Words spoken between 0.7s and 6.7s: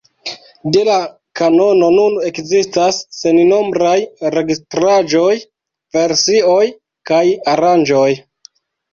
De la kanono nun ekzistas sennombraj registraĵoj, versioj